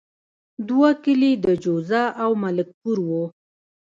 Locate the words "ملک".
2.43-2.67